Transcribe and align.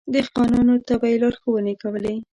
دهقانانو 0.13 0.75
ته 0.87 0.93
به 0.99 1.07
يې 1.11 1.17
لارښونې 1.21 1.73
کولې. 1.81 2.15